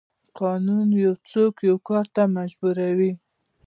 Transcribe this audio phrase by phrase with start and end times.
[0.39, 3.11] قانون یو څوک یو کار ته مجبوروي.